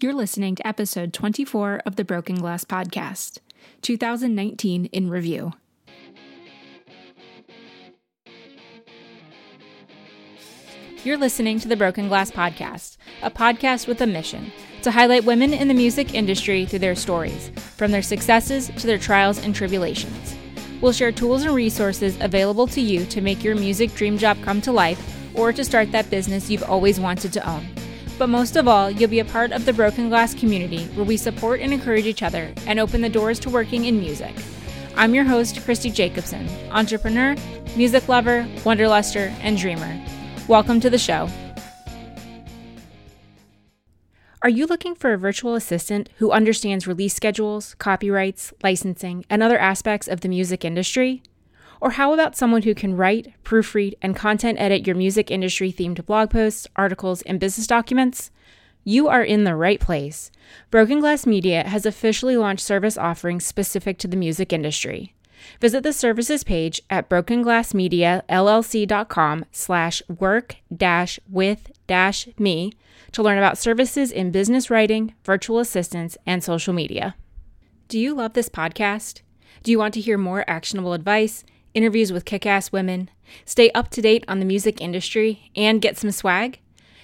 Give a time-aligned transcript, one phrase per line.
[0.00, 3.38] You're listening to episode 24 of the Broken Glass Podcast,
[3.82, 5.54] 2019 in review.
[11.02, 15.52] You're listening to the Broken Glass Podcast, a podcast with a mission to highlight women
[15.52, 20.36] in the music industry through their stories, from their successes to their trials and tribulations.
[20.80, 24.60] We'll share tools and resources available to you to make your music dream job come
[24.60, 27.68] to life or to start that business you've always wanted to own.
[28.18, 31.16] But most of all, you'll be a part of the Broken Glass community where we
[31.16, 34.34] support and encourage each other and open the doors to working in music.
[34.96, 37.36] I'm your host, Christy Jacobson, entrepreneur,
[37.76, 40.04] music lover, wanderluster, and dreamer.
[40.48, 41.28] Welcome to the show.
[44.42, 49.58] Are you looking for a virtual assistant who understands release schedules, copyrights, licensing, and other
[49.58, 51.22] aspects of the music industry?
[51.80, 56.04] Or how about someone who can write, proofread, and content edit your music industry themed
[56.06, 58.30] blog posts, articles, and business documents?
[58.84, 60.30] You are in the right place.
[60.70, 65.14] Broken Glass Media has officially launched service offerings specific to the music industry.
[65.60, 72.72] Visit the services page at brokenglassmediallc.com slash work dash with dash me
[73.12, 77.14] to learn about services in business writing, virtual assistants, and social media.
[77.88, 79.22] Do you love this podcast?
[79.62, 83.10] Do you want to hear more actionable advice, interviews with kick ass women,
[83.44, 86.60] stay up to date on the music industry, and get some swag?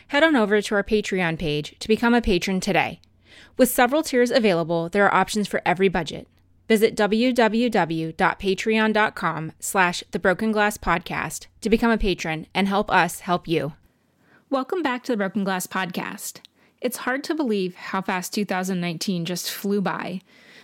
[0.09, 3.01] Head on over to our Patreon page to become a patron today.
[3.57, 6.29] With several tiers available, there are options for every budget.
[6.69, 13.47] Visit www.patreon.com slash the Broken Glass Podcast to become a patron and help us help
[13.47, 13.75] you.
[14.51, 16.41] Welcome back to the Broken Glass Podcast.
[16.81, 20.21] It's hard to believe how fast 2019 just flew by.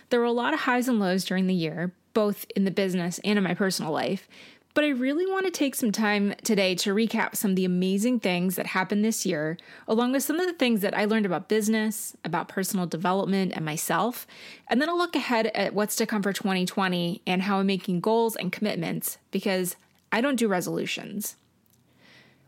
[0.09, 3.19] There were a lot of highs and lows during the year, both in the business
[3.23, 4.27] and in my personal life,
[4.73, 8.21] but I really want to take some time today to recap some of the amazing
[8.21, 11.49] things that happened this year, along with some of the things that I learned about
[11.49, 14.25] business, about personal development, and myself.
[14.69, 17.99] And then I'll look ahead at what's to come for 2020 and how I'm making
[17.99, 19.75] goals and commitments because
[20.11, 21.35] I don't do resolutions.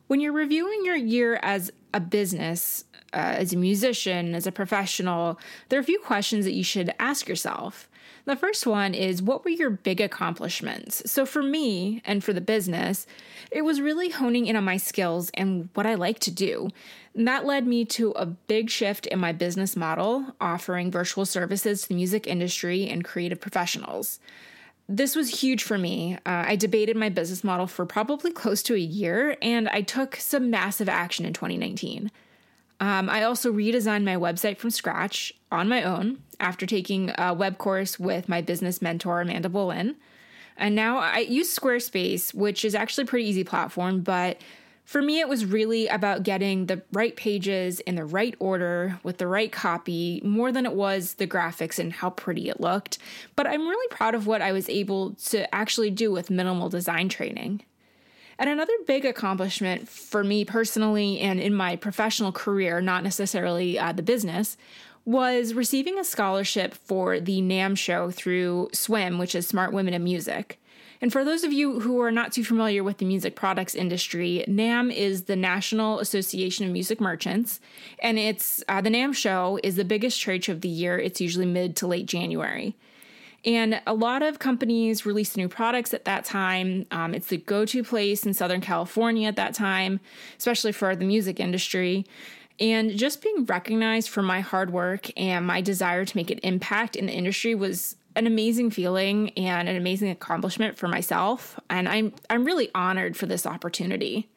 [0.08, 5.40] When you're reviewing your year as a business, uh, as a musician, as a professional,
[5.70, 7.90] there are a few questions that you should ask yourself.
[8.26, 11.12] The first one is what were your big accomplishments?
[11.12, 13.06] So, for me and for the business,
[13.52, 16.70] it was really honing in on my skills and what I like to do.
[17.14, 21.82] And that led me to a big shift in my business model, offering virtual services
[21.82, 24.20] to the music industry and creative professionals.
[24.88, 26.16] This was huge for me.
[26.26, 30.16] Uh, I debated my business model for probably close to a year, and I took
[30.16, 32.10] some massive action in 2019.
[32.84, 37.58] Um, I also redesigned my website from scratch on my own after taking a web
[37.58, 39.96] course with my business mentor, Amanda Boleyn.
[40.58, 44.42] And now I use Squarespace, which is actually a pretty easy platform, but
[44.84, 49.18] for me, it was really about getting the right pages in the right order with
[49.18, 52.98] the right copy more than it was the graphics and how pretty it looked.
[53.38, 57.08] But I'm really proud of what I was able to actually do with minimal design
[57.08, 57.64] training.
[58.40, 63.92] And another big accomplishment for me personally and in my professional career, not necessarily uh,
[63.92, 64.58] the business,
[65.06, 70.04] was receiving a scholarship for the NAMM show through SWIM, which is Smart Women in
[70.04, 70.60] Music.
[71.02, 74.46] And for those of you who are not too familiar with the music products industry,
[74.48, 77.60] NAMM is the National Association of Music Merchants,
[78.00, 80.98] and it's uh, the NAMM show is the biggest trade show of the year.
[80.98, 82.78] It's usually mid to late January.
[83.46, 86.86] And a lot of companies released new products at that time.
[86.92, 90.00] Um, it's the go to place in Southern California at that time,
[90.38, 92.06] especially for the music industry.
[92.60, 96.96] And just being recognized for my hard work and my desire to make an impact
[96.96, 101.60] in the industry was an amazing feeling and an amazing accomplishment for myself.
[101.70, 104.30] And I'm I'm really honored for this opportunity.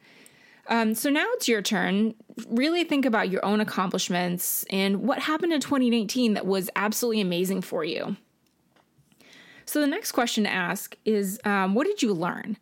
[0.68, 2.14] Um, so now it's your turn.
[2.48, 7.60] Really think about your own accomplishments and what happened in 2019 that was absolutely amazing
[7.60, 8.16] for you.
[9.66, 12.56] So the next question to ask is, um, what did you learn?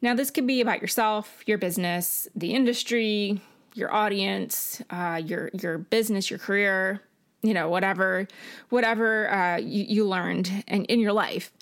[0.00, 3.40] Now this could be about yourself, your business, the industry,
[3.74, 7.02] your audience, uh, your your business, your career,
[7.42, 8.28] you know, whatever
[8.70, 11.52] whatever uh, you, you, learned in, in your life.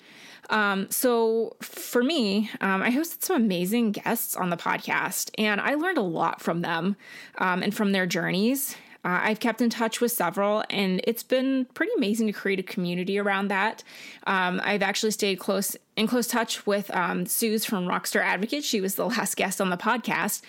[0.49, 5.75] Um, so for me, um, I hosted some amazing guests on the podcast, and I
[5.75, 6.95] learned a lot from them
[7.37, 8.75] um, and from their journeys.
[9.05, 12.63] Uh, I've kept in touch with several, and it's been pretty amazing to create a
[12.63, 13.83] community around that.
[14.27, 18.63] Um, I've actually stayed close in close touch with um, Suze from Rockstar Advocate.
[18.63, 20.41] She was the last guest on the podcast.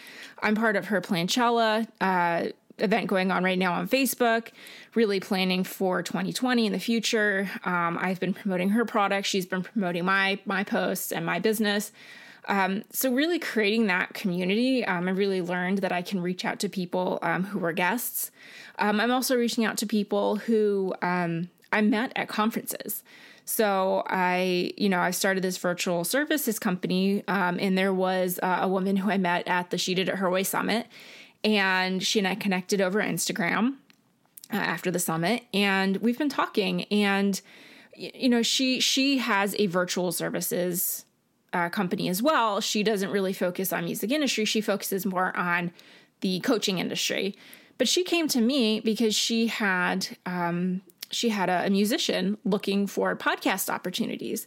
[0.42, 1.88] I'm part of her Planchella.
[2.00, 4.48] Uh, event going on right now on Facebook,
[4.94, 7.48] really planning for 2020 in the future.
[7.64, 9.26] Um, I've been promoting her product.
[9.26, 11.92] She's been promoting my my posts and my business.
[12.46, 16.58] Um, so, really creating that community, um, I really learned that I can reach out
[16.60, 18.30] to people um, who were guests.
[18.78, 23.02] Um, I'm also reaching out to people who um, I met at conferences.
[23.44, 28.60] So I, you know, I started this virtual services company, um, and there was uh,
[28.62, 30.86] a woman who I met at the She Did It Her Way Summit,
[31.42, 33.74] and she and I connected over Instagram
[34.52, 36.84] uh, after the summit, and we've been talking.
[36.84, 37.40] And
[37.96, 41.03] you know, she she has a virtual services
[41.54, 42.60] uh, company as well.
[42.60, 45.72] She doesn't really focus on music industry; she focuses more on
[46.20, 47.34] the coaching industry.
[47.78, 52.86] But she came to me because she had um, she had a, a musician looking
[52.86, 54.46] for podcast opportunities.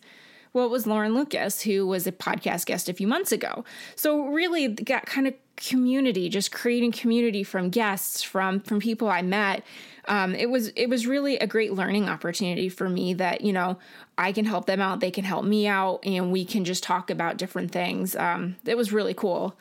[0.54, 3.64] Well, it was Lauren Lucas, who was a podcast guest a few months ago.
[3.96, 9.22] So really got kind of community, just creating community from guests, from from people I
[9.22, 9.64] met.
[10.08, 13.78] Um, it was it was really a great learning opportunity for me that you know
[14.18, 17.10] I can help them out, they can help me out, and we can just talk
[17.10, 18.16] about different things.
[18.16, 19.56] Um, it was really cool.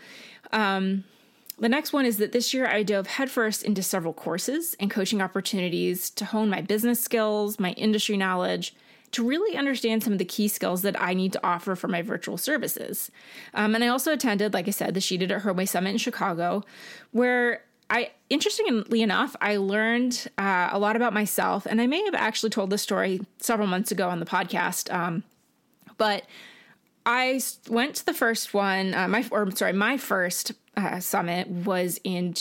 [0.52, 1.04] Um,
[1.58, 5.22] the next one is that this year I dove headfirst into several courses and coaching
[5.22, 8.74] opportunities to hone my business skills, my industry knowledge,
[9.12, 12.02] to really understand some of the key skills that I need to offer for my
[12.02, 13.10] virtual services.
[13.54, 15.90] Um, and I also attended, like I said, the She Did It Her Way Summit
[15.90, 16.64] in Chicago,
[17.12, 21.66] where I, interestingly enough, I learned uh, a lot about myself.
[21.66, 24.92] And I may have actually told this story several months ago on the podcast.
[24.92, 25.22] Um,
[25.96, 26.24] but
[27.04, 32.00] I went to the first one, uh, my or sorry, my first uh, summit was
[32.02, 32.34] in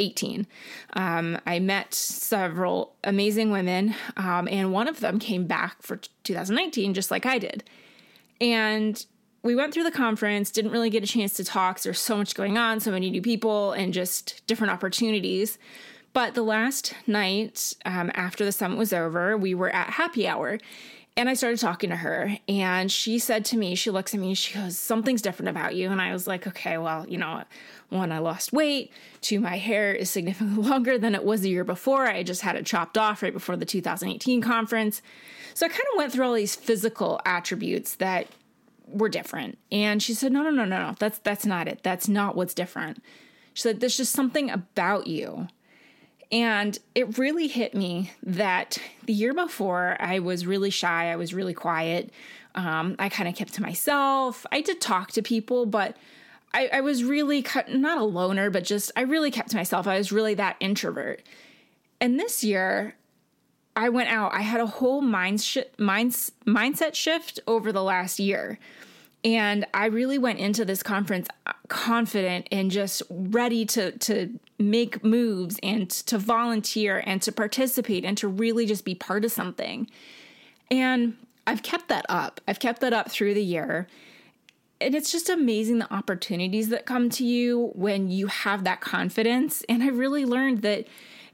[0.00, 0.46] 2018.
[0.94, 6.94] Um, I met several amazing women, um, and one of them came back for 2019,
[6.94, 7.64] just like I did.
[8.40, 9.04] And
[9.42, 11.80] we went through the conference, didn't really get a chance to talk.
[11.80, 15.58] There's so much going on, so many new people, and just different opportunities.
[16.12, 20.58] But the last night um, after the summit was over, we were at happy hour
[21.20, 24.32] and I started talking to her, and she said to me, she looks at me
[24.32, 25.90] she goes, Something's different about you.
[25.90, 27.44] And I was like, Okay, well, you know,
[27.90, 28.90] one, I lost weight.
[29.20, 32.06] Two, my hair is significantly longer than it was the year before.
[32.06, 35.02] I just had it chopped off right before the 2018 conference.
[35.52, 38.28] So I kind of went through all these physical attributes that
[38.86, 39.58] were different.
[39.70, 40.94] And she said, No, no, no, no, no.
[40.98, 41.80] That's that's not it.
[41.82, 43.02] That's not what's different.
[43.52, 45.48] She said, There's just something about you
[46.32, 51.34] and it really hit me that the year before, I was really shy, I was
[51.34, 52.12] really quiet.
[52.54, 54.46] Um, I kind of kept to myself.
[54.52, 55.96] I did talk to people, but
[56.52, 59.86] I, I was really not a loner, but just I really kept to myself.
[59.86, 61.22] I was really that introvert.
[62.00, 62.96] And this year,
[63.76, 64.32] I went out.
[64.34, 68.58] I had a whole mind sh- minds- mindset shift over the last year.
[69.22, 75.04] And I really went into this conference uh, confident and just ready to to make
[75.04, 79.90] moves and to volunteer and to participate and to really just be part of something.
[80.70, 82.40] And I've kept that up.
[82.46, 83.88] I've kept that up through the year.
[84.80, 89.62] And it's just amazing the opportunities that come to you when you have that confidence.
[89.68, 90.86] And I really learned that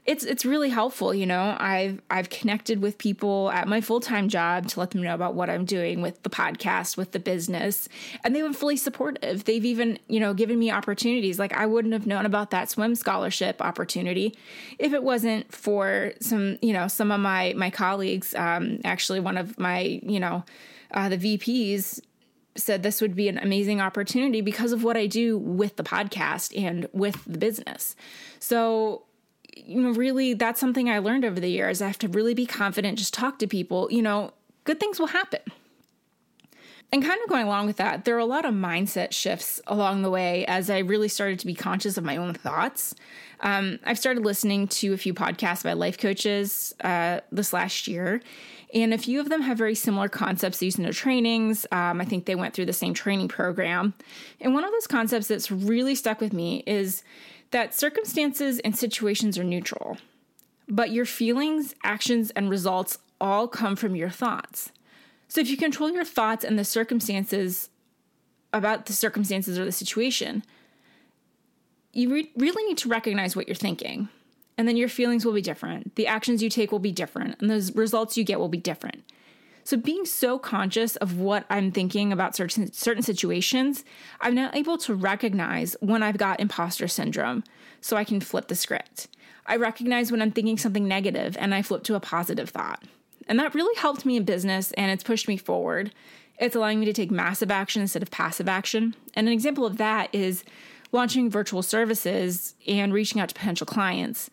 [0.07, 1.55] it's it's really helpful you know?
[1.59, 5.49] I've i've connected with people at my full-time job to let them know about what
[5.49, 7.87] i'm doing with the podcast with the business
[8.23, 9.43] and they've been fully supportive.
[9.43, 11.39] They've even you know given me opportunities.
[11.39, 14.35] Like i wouldn't have known about that swim scholarship opportunity
[14.79, 18.33] if it wasn't for some you know some of my my colleagues.
[18.35, 20.43] Um, actually one of my you know
[20.91, 21.99] uh, the vps
[22.55, 26.59] said this would be an amazing opportunity because of what I do with the podcast
[26.59, 27.95] and with the business.
[28.39, 29.03] So
[29.65, 31.81] you know, really, that's something I learned over the years.
[31.81, 34.33] I have to really be confident, just talk to people, you know,
[34.63, 35.41] good things will happen.
[36.91, 40.03] And kind of going along with that, there are a lot of mindset shifts along
[40.03, 42.95] the way as I really started to be conscious of my own thoughts.
[43.41, 48.21] Um, I've started listening to a few podcasts by life coaches uh, this last year,
[48.73, 51.65] and a few of them have very similar concepts used in their trainings.
[51.71, 53.93] Um, I think they went through the same training program.
[54.39, 57.03] And one of those concepts that's really stuck with me is
[57.51, 59.97] that circumstances and situations are neutral,
[60.67, 64.71] but your feelings, actions, and results all come from your thoughts.
[65.27, 67.69] So if you control your thoughts and the circumstances
[68.53, 70.43] about the circumstances or the situation,
[71.93, 74.09] you re- really need to recognize what you're thinking.
[74.57, 75.95] And then your feelings will be different.
[75.95, 78.96] The actions you take will be different, and the results you get will be different.
[79.67, 83.83] So being so conscious of what I'm thinking about certain certain situations,
[84.21, 87.43] I'm now able to recognize when I've got imposter syndrome
[87.81, 89.09] so I can flip the script.
[89.45, 92.81] I recognize when I'm thinking something negative and I flip to a positive thought.
[93.27, 95.91] And that really helped me in business and it's pushed me forward.
[96.39, 98.95] It's allowing me to take massive action instead of passive action.
[99.15, 100.45] And an example of that is
[100.93, 104.29] launching virtual services and reaching out to potential clients.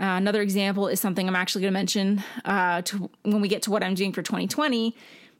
[0.00, 2.80] Uh, another example is something I'm actually going to mention uh,
[3.22, 4.96] when we get to what I'm doing for 2020.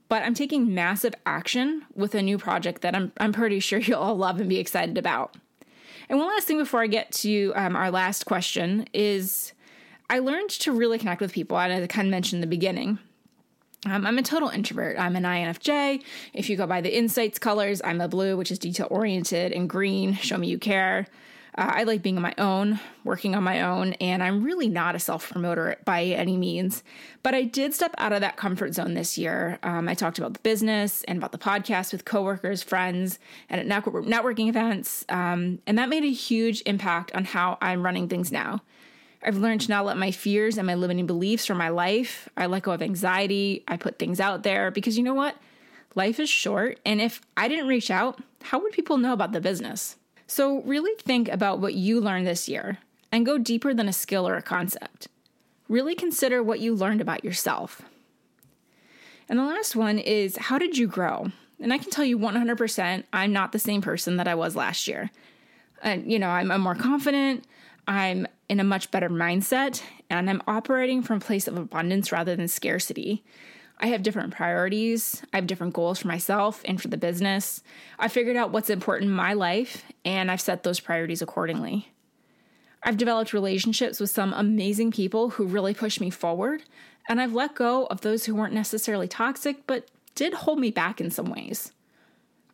[0.08, 4.00] but I'm taking massive action with a new project that I'm, I'm pretty sure you'll
[4.00, 5.36] all love and be excited about.
[6.10, 9.52] And one last thing before I get to um, our last question is
[10.10, 12.98] I learned to really connect with people, I kind of mentioned in the beginning.
[13.86, 14.98] Um, I'm a total introvert.
[14.98, 16.02] I'm an INFJ.
[16.34, 19.70] If you go by the Insights colors, I'm a blue, which is detail oriented, and
[19.70, 21.06] green, show me you care.
[21.56, 24.94] Uh, I like being on my own, working on my own, and I'm really not
[24.94, 26.82] a self promoter by any means.
[27.22, 29.58] But I did step out of that comfort zone this year.
[29.62, 33.66] Um, I talked about the business and about the podcast with coworkers, friends, and at
[33.66, 35.04] network- networking events.
[35.08, 38.62] Um, and that made a huge impact on how I'm running things now.
[39.22, 42.28] I've learned to not let my fears and my limiting beliefs from my life.
[42.36, 43.64] I let go of anxiety.
[43.68, 45.36] I put things out there because you know what?
[45.94, 46.80] Life is short.
[46.86, 49.96] And if I didn't reach out, how would people know about the business?
[50.30, 52.78] So, really think about what you learned this year
[53.10, 55.08] and go deeper than a skill or a concept.
[55.68, 57.82] Really consider what you learned about yourself.
[59.28, 61.32] And the last one is how did you grow?
[61.58, 64.86] And I can tell you 100% I'm not the same person that I was last
[64.86, 65.10] year.
[65.82, 67.44] And, you know, I'm, I'm more confident,
[67.88, 72.36] I'm in a much better mindset, and I'm operating from a place of abundance rather
[72.36, 73.24] than scarcity.
[73.82, 75.22] I have different priorities.
[75.32, 77.62] I have different goals for myself and for the business.
[77.98, 81.88] I figured out what's important in my life and I've set those priorities accordingly.
[82.82, 86.62] I've developed relationships with some amazing people who really push me forward,
[87.08, 91.00] and I've let go of those who weren't necessarily toxic but did hold me back
[91.00, 91.72] in some ways.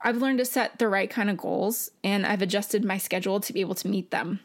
[0.00, 3.52] I've learned to set the right kind of goals and I've adjusted my schedule to
[3.52, 4.40] be able to meet them.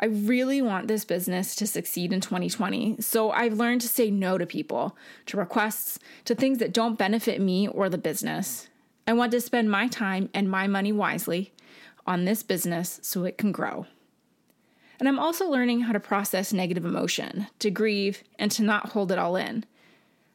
[0.00, 3.00] I really want this business to succeed in 2020.
[3.00, 7.40] So I've learned to say no to people, to requests, to things that don't benefit
[7.40, 8.68] me or the business.
[9.08, 11.52] I want to spend my time and my money wisely
[12.06, 13.86] on this business so it can grow.
[15.00, 19.10] And I'm also learning how to process negative emotion, to grieve, and to not hold
[19.10, 19.64] it all in.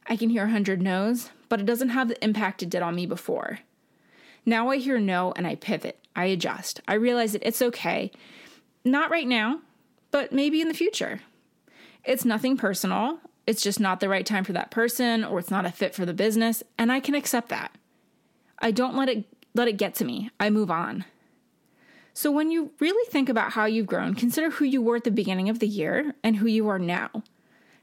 [0.06, 2.94] I can hear a hundred no's, but it doesn't have the impact it did on
[2.94, 3.60] me before.
[4.44, 5.98] Now I hear no and I pivot.
[6.14, 6.80] I adjust.
[6.86, 8.12] I realize that it's okay
[8.84, 9.60] not right now,
[10.10, 11.20] but maybe in the future.
[12.04, 13.18] It's nothing personal.
[13.46, 16.06] It's just not the right time for that person or it's not a fit for
[16.06, 17.72] the business, and I can accept that.
[18.58, 19.24] I don't let it
[19.54, 20.30] let it get to me.
[20.40, 21.04] I move on.
[22.12, 25.10] So when you really think about how you've grown, consider who you were at the
[25.10, 27.10] beginning of the year and who you are now.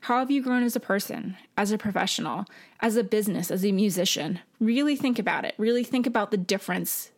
[0.02, 2.46] How have you grown as a person, as a professional,
[2.80, 4.40] as a business, as a musician?
[4.60, 5.54] Really think about it.
[5.58, 7.12] Really think about the difference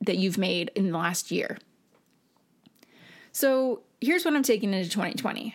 [0.00, 1.58] that you've made in the last year.
[3.38, 5.54] So here's what I'm taking into 2020.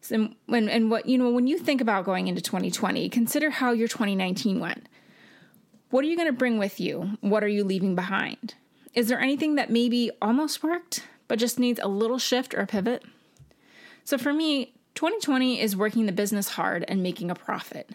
[0.00, 3.70] So when and what you know when you think about going into 2020, consider how
[3.70, 4.88] your 2019 went.
[5.90, 7.16] What are you going to bring with you?
[7.20, 8.56] What are you leaving behind?
[8.92, 12.66] Is there anything that maybe almost worked but just needs a little shift or a
[12.66, 13.04] pivot?
[14.02, 17.90] So for me, 2020 is working the business hard and making a profit.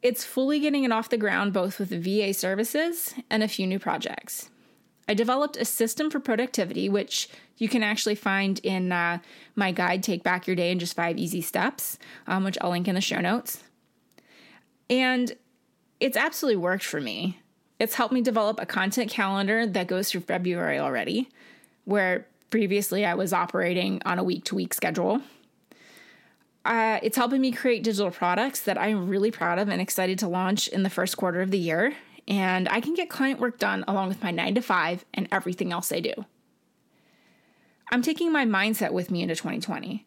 [0.00, 3.78] It's fully getting it off the ground both with VA services and a few new
[3.78, 4.48] projects.
[5.08, 9.18] I developed a system for productivity, which you can actually find in uh,
[9.54, 12.88] my guide, Take Back Your Day in Just Five Easy Steps, um, which I'll link
[12.88, 13.62] in the show notes.
[14.88, 15.36] And
[16.00, 17.38] it's absolutely worked for me.
[17.78, 21.28] It's helped me develop a content calendar that goes through February already,
[21.84, 25.20] where previously I was operating on a week to week schedule.
[26.64, 30.28] Uh, it's helping me create digital products that I'm really proud of and excited to
[30.28, 31.94] launch in the first quarter of the year
[32.26, 35.72] and I can get client work done along with my nine to five and everything
[35.72, 36.12] else I do.
[37.90, 40.06] I'm taking my mindset with me into 2020.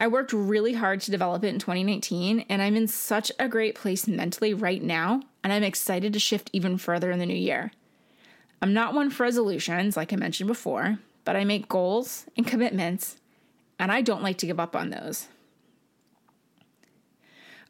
[0.00, 3.74] I worked really hard to develop it in 2019, and I'm in such a great
[3.74, 7.70] place mentally right now, and I'm excited to shift even further in the new year.
[8.60, 13.18] I'm not one for resolutions, like I mentioned before, but I make goals and commitments,
[13.78, 15.28] and I don't like to give up on those.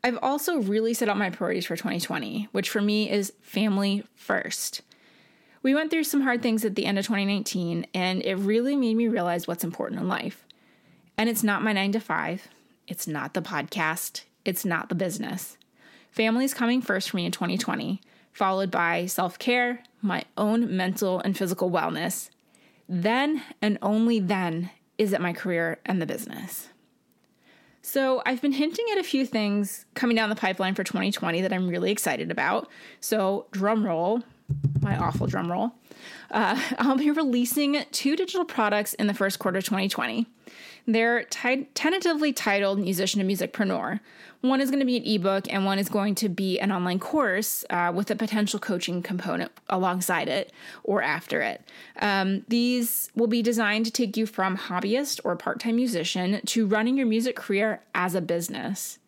[0.05, 4.83] I've also really set out my priorities for 2020, which for me is family first.
[5.63, 8.99] We went through some hard things at the end of 2019, and it really made
[8.99, 10.45] me realize what's important in life.
[11.17, 12.49] And it's not my nine to five,
[12.87, 15.57] it's not the podcast, it's not the business.
[16.11, 21.19] Family is coming first for me in 2020, followed by self care, my own mental
[21.21, 22.29] and physical wellness.
[22.87, 24.69] Then and only then
[24.99, 26.69] is it my career and the business.
[27.87, 31.53] So, I've been hinting at a few things coming down the pipeline for 2020 that
[31.53, 32.67] I'm really excited about.
[32.99, 34.23] So, drum roll,
[34.81, 35.73] my awful drum roll.
[36.31, 40.27] Uh, I'll be releasing two digital products in the first quarter of 2020.
[40.87, 44.01] They're t- tentatively titled Musician to Musicpreneur.
[44.43, 46.99] One is going to be an ebook, and one is going to be an online
[46.99, 51.67] course uh, with a potential coaching component alongside it or after it.
[52.01, 56.67] Um, these will be designed to take you from hobbyist or part time musician to
[56.67, 58.99] running your music career as a business.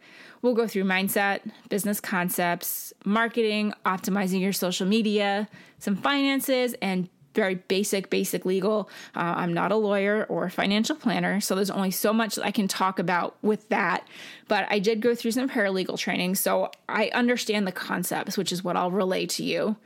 [0.43, 7.57] We'll go through mindset, business concepts, marketing, optimizing your social media, some finances, and very
[7.57, 8.89] basic, basic legal.
[9.15, 12.51] Uh, I'm not a lawyer or a financial planner, so there's only so much I
[12.51, 14.09] can talk about with that.
[14.49, 18.65] But I did go through some paralegal training, so I understand the concepts, which is
[18.65, 19.77] what I'll relay to you.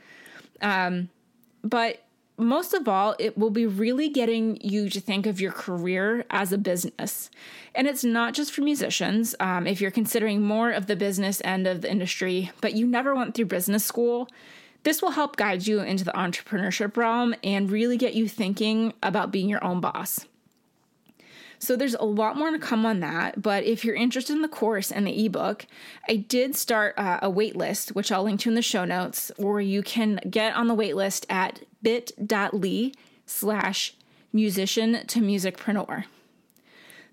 [0.61, 1.09] Um,
[1.63, 2.03] but
[2.41, 6.51] most of all, it will be really getting you to think of your career as
[6.51, 7.29] a business.
[7.73, 9.35] And it's not just for musicians.
[9.39, 13.15] Um, if you're considering more of the business end of the industry, but you never
[13.15, 14.27] went through business school,
[14.83, 19.31] this will help guide you into the entrepreneurship realm and really get you thinking about
[19.31, 20.25] being your own boss.
[21.59, 24.47] So there's a lot more to come on that, but if you're interested in the
[24.47, 25.67] course and the ebook,
[26.09, 29.31] I did start uh, a wait list, which I'll link to in the show notes,
[29.37, 32.91] where you can get on the wait list at bit.ly
[33.25, 33.93] slash
[34.33, 36.05] musician to musicpreneur.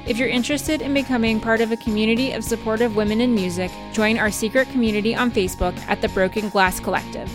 [0.06, 4.18] If you're interested in becoming part of a community of supportive women in music, join
[4.18, 7.32] our secret community on Facebook at the Broken Glass Collective.